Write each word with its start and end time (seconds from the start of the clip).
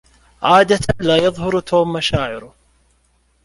عادة 0.41 0.79
لا 0.99 1.17
يظهر 1.17 1.59
توم 1.59 1.93
مشاعره. 1.93 2.55